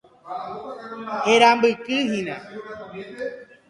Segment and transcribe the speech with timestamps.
[1.25, 2.35] Herambykyhína.